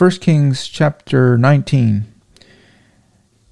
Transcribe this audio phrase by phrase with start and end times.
[0.00, 2.06] 1 Kings chapter 19.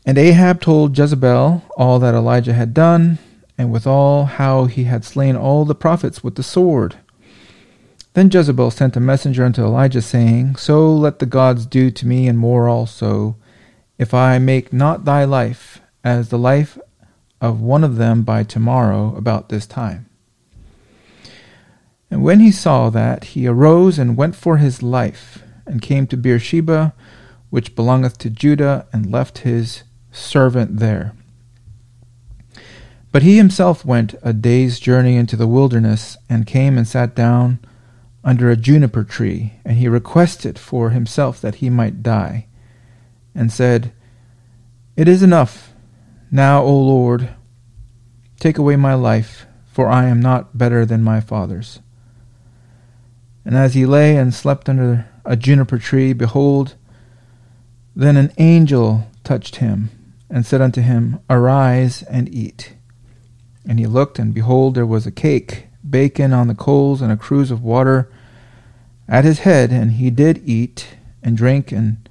[0.07, 3.19] And Ahab told Jezebel all that Elijah had done,
[3.59, 6.97] and withal how he had slain all the prophets with the sword.
[8.15, 12.27] Then Jezebel sent a messenger unto Elijah, saying, So let the gods do to me,
[12.27, 13.37] and more also,
[13.99, 16.79] if I make not thy life as the life
[17.43, 20.09] of one of them by tomorrow about this time.
[22.11, 26.17] And when he saw that, he arose and went for his life, and came to
[26.17, 26.95] Beersheba,
[27.51, 31.15] which belongeth to Judah, and left his servant there.
[33.11, 37.59] But he himself went a day's journey into the wilderness, and came and sat down
[38.25, 42.47] under a juniper tree, and he requested for himself that he might die,
[43.35, 43.93] and said,
[44.97, 45.73] It is enough.
[46.31, 47.31] Now, O Lord,
[48.39, 51.81] take away my life, for I am not better than my fathers.
[53.45, 56.75] And as he lay and slept under a juniper tree, behold,
[57.95, 59.91] then an angel touched him,
[60.31, 62.73] and said unto him, Arise and eat.
[63.69, 67.17] And he looked, and behold, there was a cake, baken on the coals, and a
[67.17, 68.11] cruse of water
[69.07, 72.09] at his head, and he did eat and drink, and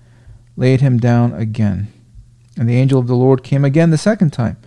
[0.55, 1.87] laid him down again.
[2.55, 4.57] And the angel of the Lord came again the second time,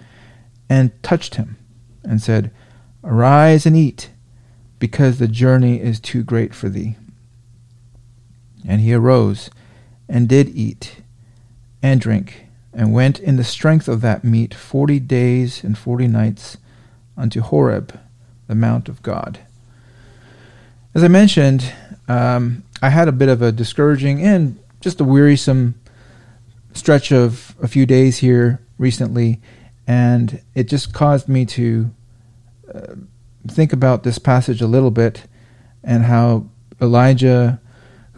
[0.69, 1.57] and touched him,
[2.03, 2.51] and said,
[3.05, 4.11] Arise and eat
[4.81, 6.97] because the journey is too great for thee.
[8.67, 9.51] And he arose
[10.09, 10.97] and did eat
[11.83, 16.59] and drink, and went in the strength of that meat forty days and forty nights
[17.17, 17.99] unto Horeb,
[18.47, 19.41] the mount of God.
[20.95, 21.73] As I mentioned,
[22.09, 25.75] um, I had a bit of a discouraging and just a wearisome
[26.73, 29.41] stretch of a few days here recently,
[29.87, 31.91] and it just caused me to
[32.75, 32.95] uh,
[33.47, 35.25] think about this passage a little bit
[35.83, 36.47] and how
[36.81, 37.61] Elijah,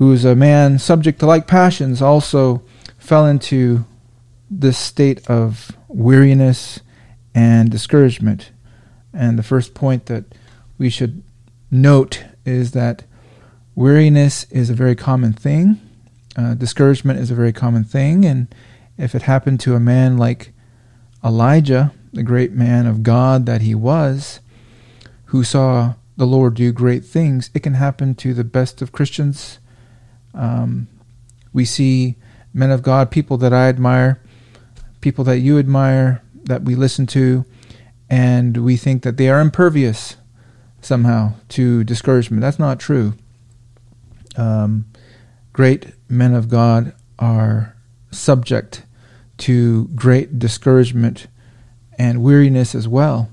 [0.03, 2.61] who is a man subject to like passions, also
[2.99, 3.85] fell into
[4.51, 6.81] this state of weariness
[7.37, 8.51] and discouragement.
[9.13, 10.25] And the first point that
[10.77, 11.23] we should
[11.71, 13.05] note is that
[13.77, 15.81] weariness is a very common thing.
[16.37, 18.25] Uh, discouragement is a very common thing.
[18.25, 18.53] And
[18.99, 20.53] if it happened to a man like
[21.25, 24.41] Elijah, the great man of God that he was,
[25.27, 29.61] who saw the Lord do great things, it can happen to the best of Christians.
[30.35, 30.89] Um,
[31.53, 32.17] we see
[32.55, 34.21] men of God, people that I admire,
[35.01, 37.45] people that you admire, that we listen to,
[38.11, 40.17] and we think that they are impervious
[40.81, 42.41] somehow to discouragement.
[42.41, 43.15] That's not true.
[44.37, 44.87] Um,
[45.53, 47.77] great men of God are
[48.11, 48.85] subject
[49.39, 51.27] to great discouragement
[51.99, 53.31] and weariness as well.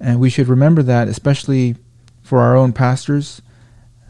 [0.00, 1.76] And we should remember that, especially
[2.22, 3.42] for our own pastors,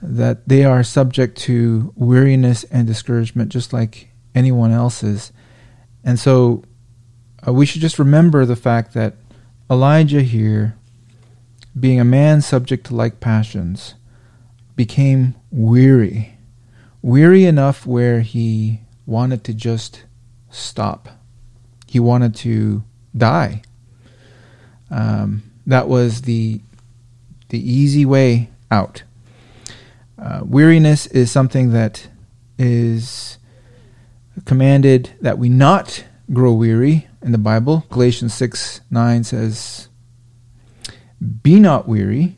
[0.03, 5.33] that they are subject to weariness and discouragement just like anyone else is.
[6.05, 6.65] And so
[7.47, 9.15] uh, we should just remember the fact that
[9.71, 10.77] Elijah here,
[11.79, 13.95] being a man subject to like passions,
[14.75, 16.37] became weary.
[17.01, 20.05] Weary enough where he wanted to just
[20.51, 21.09] stop.
[21.87, 22.83] He wanted to
[23.17, 23.63] die.
[24.91, 26.61] Um, that was the
[27.49, 29.03] the easy way out.
[30.23, 32.07] Uh, weariness is something that
[32.57, 33.39] is
[34.45, 37.85] commanded that we not grow weary in the Bible.
[37.91, 39.89] Galatians 6 9 says,
[41.43, 42.37] Be not weary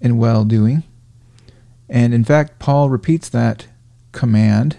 [0.00, 0.84] in well doing.
[1.88, 3.66] And in fact, Paul repeats that
[4.12, 4.76] command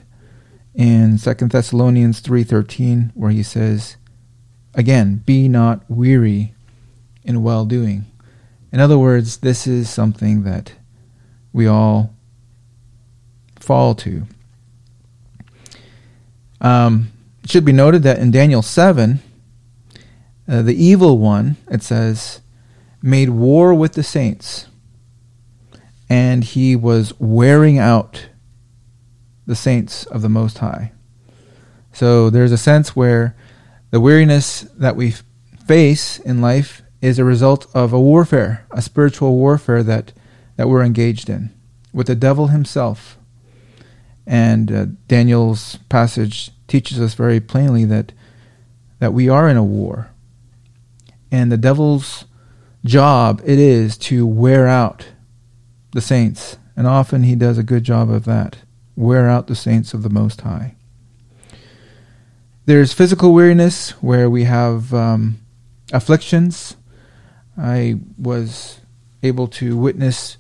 [0.74, 3.98] in 2 Thessalonians 3:13 where he says
[4.74, 6.54] again be not weary
[7.24, 8.06] in well doing.
[8.72, 10.74] In other words, this is something that
[11.56, 12.14] we all
[13.58, 14.24] fall to.
[16.60, 17.14] Um,
[17.46, 19.20] it should be noted that in Daniel 7,
[20.50, 22.42] uh, the evil one, it says,
[23.02, 24.68] made war with the saints,
[26.10, 28.28] and he was wearing out
[29.46, 30.92] the saints of the Most High.
[31.94, 33.34] So there's a sense where
[33.92, 35.14] the weariness that we
[35.66, 40.12] face in life is a result of a warfare, a spiritual warfare that,
[40.58, 41.54] that we're engaged in
[41.94, 43.18] with the devil himself.
[44.28, 48.12] And uh, Daniel's passage teaches us very plainly that,
[49.00, 50.10] that we are in a war.
[51.32, 52.26] And the devil's
[52.84, 55.08] job it is to wear out
[55.92, 56.58] the saints.
[56.76, 58.58] And often he does a good job of that.
[58.96, 60.76] Wear out the saints of the Most High.
[62.66, 65.40] There's physical weariness where we have um,
[65.94, 66.76] afflictions,
[67.58, 68.80] I was
[69.22, 70.38] able to witness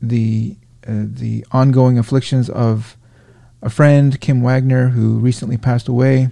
[0.00, 0.56] the
[0.86, 2.96] uh, the ongoing afflictions of
[3.60, 6.30] a friend, Kim Wagner, who recently passed away.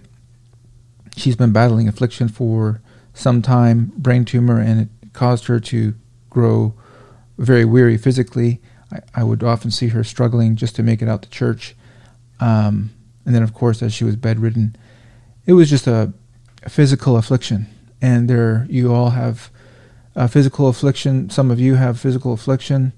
[1.17, 2.81] She's been battling affliction for
[3.13, 5.95] some time, brain tumor, and it caused her to
[6.31, 6.75] grow
[7.39, 8.61] very weary physically.
[8.93, 11.75] I, I would often see her struggling just to make it out to church.
[12.39, 12.91] Um,
[13.25, 14.77] and then, of course, as she was bedridden,
[15.47, 16.13] it was just a,
[16.63, 17.67] a physical affliction.
[18.01, 19.51] And there, you all have
[20.15, 21.31] a physical affliction.
[21.31, 22.93] Some of you have physical affliction.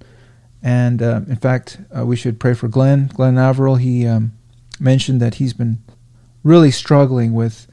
[0.63, 3.07] And uh, in fact, uh, we should pray for Glenn.
[3.09, 4.33] Glenn Averill, he um,
[4.81, 5.79] mentioned that he's been
[6.43, 7.67] really struggling with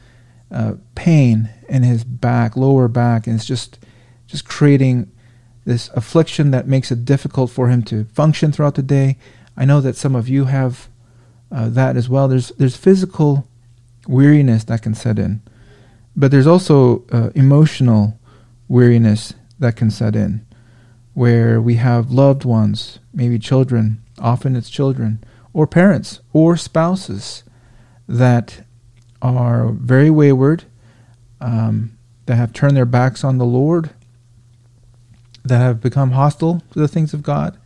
[0.52, 3.80] uh, pain in his back, lower back, and it's just
[4.28, 5.12] just creating
[5.66, 9.18] this affliction that makes it difficult for him to function throughout the day.
[9.58, 10.90] I know that some of you have
[11.52, 12.28] uh, that as well.
[12.28, 13.48] There's there's physical
[14.08, 15.42] weariness that can set in,
[16.16, 18.20] but there's also uh, emotional
[18.68, 20.45] weariness that can set in,
[21.16, 24.04] where we have loved ones, maybe children.
[24.20, 25.24] Often it's children
[25.54, 27.44] or parents or spouses
[28.08, 28.64] that
[29.22, 30.66] are very wayward,
[31.42, 31.98] um,
[32.28, 33.90] that have turned their backs on the Lord
[35.46, 37.58] that have become hostile to the things of God.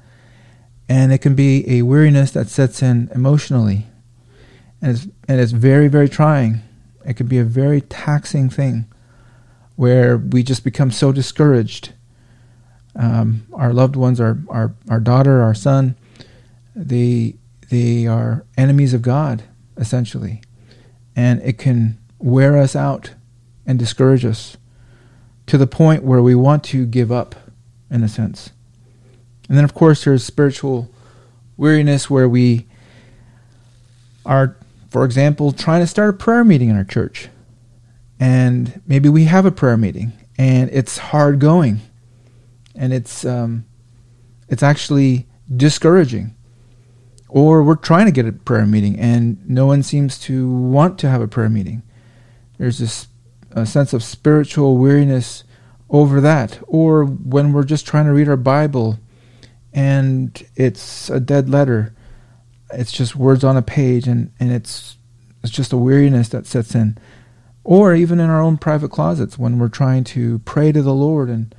[0.87, 3.87] And it can be a weariness that sets in emotionally.
[4.81, 6.61] And it's, and it's very, very trying.
[7.05, 8.85] It can be a very taxing thing
[9.75, 11.93] where we just become so discouraged.
[12.99, 15.95] Um, our loved ones, our, our, our daughter, our son,
[16.75, 17.35] they,
[17.69, 19.43] they are enemies of God,
[19.77, 20.41] essentially.
[21.15, 23.13] And it can wear us out
[23.65, 24.57] and discourage us
[25.47, 27.35] to the point where we want to give up
[27.89, 28.49] in a sense.
[29.47, 30.91] And then, of course, there's spiritual
[31.55, 32.67] weariness where we
[34.25, 34.57] are,
[34.89, 37.29] for example, trying to start a prayer meeting in our church.
[38.19, 41.79] And maybe we have a prayer meeting and it's hard going
[42.79, 43.65] and it's, um,
[44.47, 46.35] it's actually discouraging.
[47.27, 51.09] Or we're trying to get a prayer meeting and no one seems to want to
[51.09, 51.83] have a prayer meeting.
[52.57, 53.07] There's this
[53.51, 55.43] a sense of spiritual weariness
[55.89, 56.59] over that.
[56.67, 58.99] Or when we're just trying to read our Bible
[59.73, 61.93] and it's a dead letter,
[62.73, 64.97] it's just words on a page and, and it's
[65.43, 66.97] it's just a weariness that sets in.
[67.63, 71.29] Or even in our own private closets when we're trying to pray to the Lord
[71.29, 71.55] and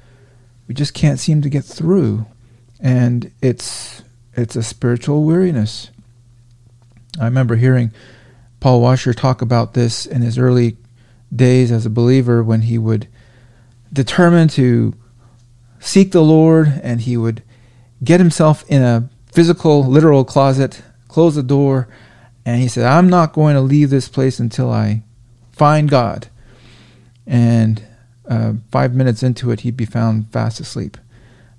[0.70, 2.26] we just can't seem to get through.
[2.78, 5.90] And it's it's a spiritual weariness.
[7.18, 7.90] I remember hearing
[8.60, 10.76] Paul Washer talk about this in his early
[11.34, 13.08] days as a believer when he would
[13.92, 14.94] determine to
[15.80, 17.42] seek the Lord and he would
[18.04, 21.88] get himself in a physical, literal closet, close the door,
[22.46, 25.02] and he said, I'm not going to leave this place until I
[25.50, 26.28] find God.
[27.26, 27.82] And
[28.30, 30.96] uh, five minutes into it, he'd be found fast asleep.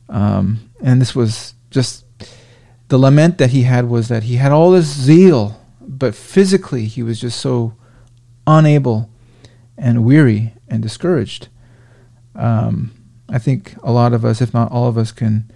[0.09, 2.05] Um, and this was just
[2.87, 7.03] the lament that he had was that he had all this zeal, but physically he
[7.03, 7.75] was just so
[8.47, 9.09] unable
[9.77, 11.49] and weary and discouraged.
[12.35, 12.91] Um,
[13.29, 15.51] I think a lot of us, if not all of us, can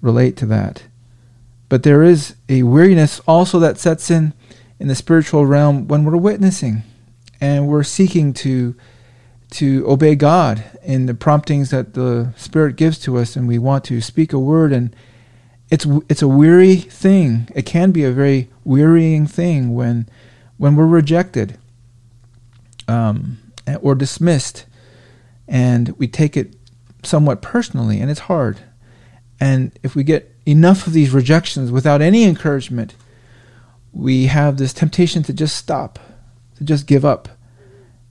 [0.00, 0.84] relate to that.
[1.68, 4.32] But there is a weariness also that sets in
[4.80, 6.82] in the spiritual realm when we're witnessing
[7.40, 8.74] and we're seeking to
[9.50, 13.84] to obey God in the promptings that the Spirit gives to us, and we want
[13.84, 14.94] to speak a word, and
[15.70, 17.48] it's it's a weary thing.
[17.54, 20.08] It can be a very wearying thing when
[20.56, 21.58] when we're rejected
[22.88, 23.38] um,
[23.80, 24.66] or dismissed
[25.48, 26.54] and we take it
[27.02, 28.58] somewhat personally, and it's hard.
[29.40, 32.94] And if we get enough of these rejections without any encouragement,
[33.92, 35.98] we have this temptation to just stop,
[36.56, 37.28] to just give up,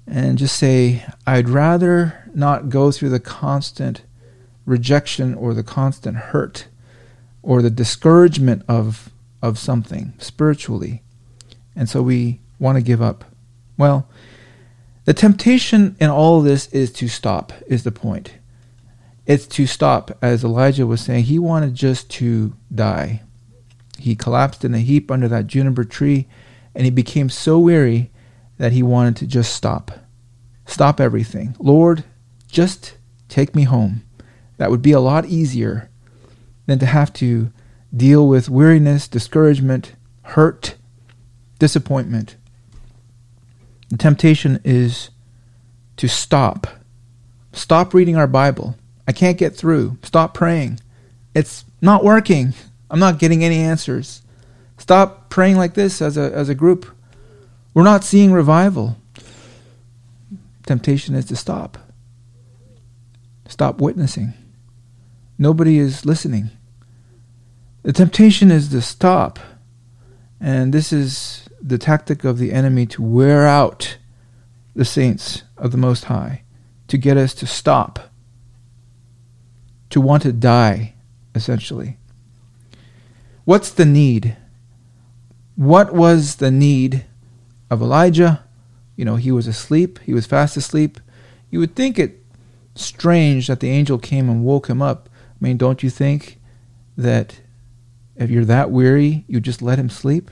[0.07, 4.03] and just say, I'd rather not go through the constant
[4.65, 6.67] rejection or the constant hurt
[7.43, 9.09] or the discouragement of,
[9.41, 11.03] of something spiritually.
[11.75, 13.25] And so we want to give up.
[13.77, 14.09] Well,
[15.05, 18.33] the temptation in all this is to stop, is the point.
[19.25, 21.25] It's to stop, as Elijah was saying.
[21.25, 23.21] He wanted just to die.
[23.99, 26.27] He collapsed in a heap under that juniper tree,
[26.73, 28.09] and he became so weary
[28.57, 29.91] that he wanted to just stop.
[30.65, 31.55] Stop everything.
[31.59, 32.03] Lord,
[32.47, 32.97] just
[33.29, 34.03] take me home.
[34.57, 35.89] That would be a lot easier
[36.65, 37.51] than to have to
[37.95, 40.75] deal with weariness, discouragement, hurt,
[41.59, 42.35] disappointment.
[43.89, 45.09] The temptation is
[45.97, 46.67] to stop.
[47.53, 48.75] Stop reading our Bible.
[49.07, 49.97] I can't get through.
[50.03, 50.79] Stop praying.
[51.33, 52.53] It's not working.
[52.91, 54.21] I'm not getting any answers.
[54.77, 56.85] Stop praying like this as a, as a group.
[57.77, 58.97] We're not seeing revival.
[60.65, 61.77] Temptation is to stop.
[63.47, 64.33] Stop witnessing.
[65.37, 66.49] Nobody is listening.
[67.83, 69.37] The temptation is to stop.
[70.41, 73.99] And this is the tactic of the enemy to wear out
[74.73, 76.41] the saints of the Most High,
[76.87, 78.11] to get us to stop,
[79.91, 80.95] to want to die,
[81.35, 81.99] essentially.
[83.45, 84.35] What's the need?
[85.55, 87.05] What was the need
[87.69, 88.43] of Elijah?
[88.95, 90.99] You know, he was asleep, he was fast asleep.
[91.49, 92.23] You would think it
[92.75, 95.09] strange that the angel came and woke him up.
[95.13, 96.39] I mean, don't you think
[96.97, 97.41] that
[98.15, 100.31] if you're that weary, you just let him sleep?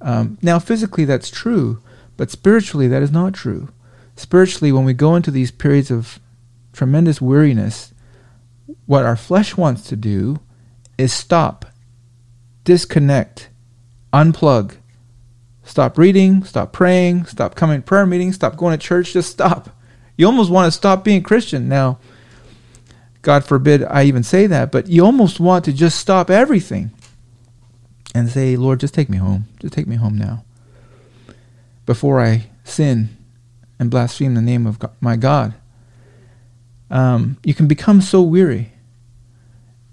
[0.00, 1.82] Um, now, physically, that's true,
[2.16, 3.68] but spiritually, that is not true.
[4.16, 6.20] Spiritually, when we go into these periods of
[6.72, 7.92] tremendous weariness,
[8.86, 10.38] what our flesh wants to do
[10.96, 11.66] is stop,
[12.64, 13.50] disconnect,
[14.12, 14.76] unplug,
[15.66, 19.68] stop reading, stop praying, stop coming to prayer meetings, stop going to church, just stop.
[20.16, 21.68] You almost want to stop being Christian.
[21.68, 21.98] Now,
[23.20, 26.92] God forbid I even say that, but you almost want to just stop everything
[28.14, 29.46] and say, Lord, just take me home.
[29.60, 30.44] Just take me home now.
[31.84, 33.16] Before I sin
[33.78, 35.54] and blaspheme the name of God, my God.
[36.90, 38.72] Um, you can become so weary.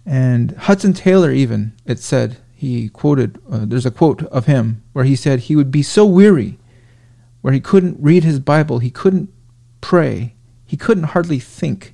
[0.06, 5.03] And Hudson Taylor, even, it said, he quoted, uh, there's a quote of him where
[5.03, 6.58] he said he would be so weary
[7.41, 9.29] where he couldn't read his Bible, he couldn't
[9.82, 10.34] pray,
[10.65, 11.93] he couldn't hardly think.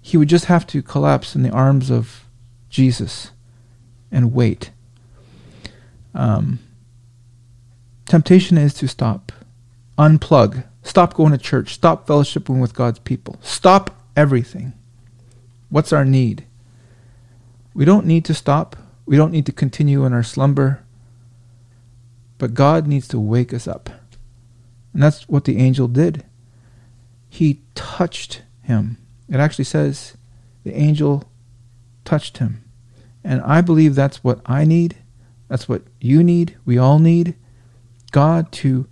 [0.00, 2.26] He would just have to collapse in the arms of
[2.70, 3.32] Jesus
[4.12, 4.70] and wait.
[6.14, 6.60] Um,
[8.06, 9.32] temptation is to stop,
[9.98, 14.74] unplug, stop going to church, stop fellowshipping with God's people, stop everything.
[15.70, 16.44] What's our need?
[17.74, 18.76] We don't need to stop.
[19.06, 20.84] We don't need to continue in our slumber.
[22.38, 23.90] But God needs to wake us up.
[24.92, 26.24] And that's what the angel did.
[27.28, 28.98] He touched him.
[29.28, 30.16] It actually says
[30.62, 31.24] the angel
[32.04, 32.64] touched him.
[33.24, 34.96] And I believe that's what I need.
[35.48, 36.56] That's what you need.
[36.64, 37.34] We all need
[38.12, 38.86] God to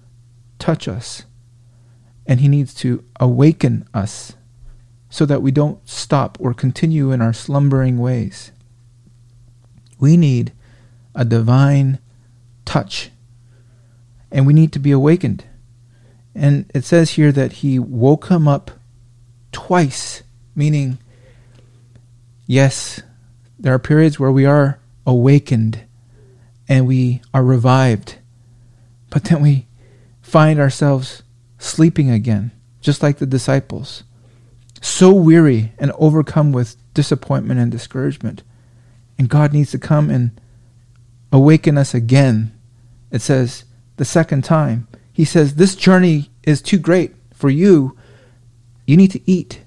[0.59, 1.25] touch us.
[2.27, 4.35] And He needs to awaken us
[5.11, 8.53] so that we don't stop or continue in our slumbering ways.
[10.03, 10.51] We need
[11.15, 12.01] a divine
[12.65, 13.11] touch.
[14.33, 15.45] And we need to be awakened.
[16.35, 18.73] And it says here that he woke him up
[19.53, 20.25] twice,
[20.57, 20.99] meaning,
[22.49, 23.01] yes,
[23.61, 25.85] there are periods where we are awakened
[26.69, 28.19] and we are revived,
[29.09, 29.69] but then we
[30.21, 31.23] find ourselves
[31.59, 34.03] sleeping again, just like the disciples,
[34.81, 38.43] so weary and overcome with disappointment and discouragement.
[39.23, 40.33] And God needs to come and
[41.31, 42.59] awaken us again.
[43.13, 43.67] It says
[43.99, 44.89] the second time.
[45.13, 47.97] He says, This journey is too great for you.
[48.85, 49.61] You need to eat.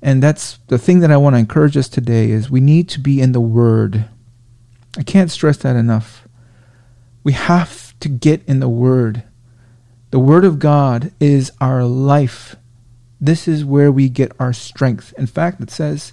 [0.00, 3.00] And that's the thing that I want to encourage us today is we need to
[3.00, 4.04] be in the Word.
[4.96, 6.28] I can't stress that enough.
[7.24, 9.24] We have to get in the Word.
[10.12, 12.54] The Word of God is our life.
[13.20, 15.12] This is where we get our strength.
[15.18, 16.12] In fact, it says,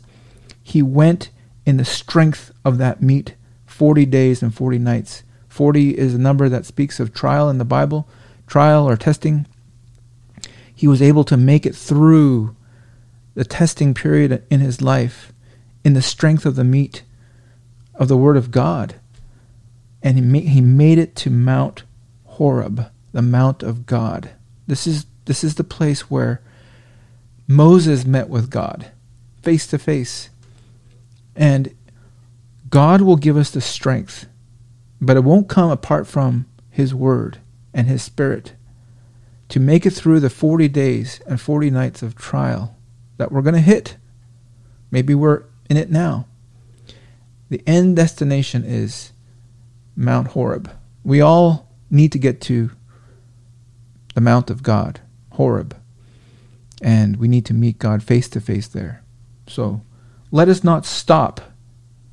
[0.63, 1.29] He went
[1.65, 5.23] in the strength of that meat 40 days and 40 nights.
[5.49, 8.07] 40 is a number that speaks of trial in the Bible,
[8.47, 9.47] trial or testing.
[10.73, 12.55] He was able to make it through
[13.33, 15.33] the testing period in his life
[15.83, 17.03] in the strength of the meat
[17.95, 18.95] of the Word of God.
[20.01, 21.83] And he, ma- he made it to Mount
[22.25, 24.31] Horeb, the Mount of God.
[24.67, 26.41] This is, this is the place where
[27.47, 28.91] Moses met with God
[29.45, 30.31] face to face.
[31.35, 31.75] And
[32.69, 34.27] God will give us the strength,
[35.01, 37.39] but it won't come apart from His Word
[37.73, 38.53] and His Spirit
[39.49, 42.75] to make it through the 40 days and 40 nights of trial
[43.17, 43.97] that we're going to hit.
[44.91, 46.25] Maybe we're in it now.
[47.49, 49.11] The end destination is
[49.95, 50.71] Mount Horeb.
[51.03, 52.71] We all need to get to
[54.15, 55.01] the Mount of God,
[55.33, 55.75] Horeb,
[56.81, 59.03] and we need to meet God face to face there.
[59.47, 59.81] So,
[60.31, 61.41] let us not stop.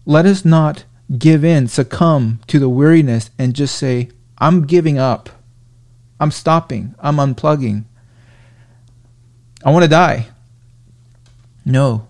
[0.04, 0.84] Let us not
[1.18, 5.30] give in, succumb to the weariness, and just say, I'm giving up.
[6.18, 6.94] I'm stopping.
[6.98, 7.84] I'm unplugging.
[9.64, 10.28] I want to die.
[11.64, 12.08] No.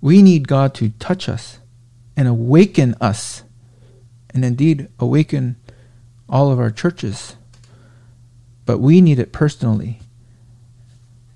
[0.00, 1.58] We need God to touch us
[2.16, 3.44] and awaken us,
[4.34, 5.56] and indeed awaken
[6.28, 7.36] all of our churches.
[8.66, 10.00] But we need it personally.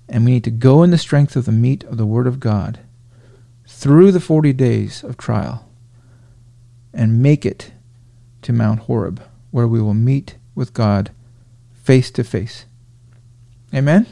[0.09, 2.39] And we need to go in the strength of the meat of the Word of
[2.39, 2.79] God
[3.67, 5.67] through the 40 days of trial
[6.93, 7.73] and make it
[8.41, 9.21] to Mount Horeb,
[9.51, 11.11] where we will meet with God
[11.73, 12.65] face to face.
[13.73, 14.07] Amen?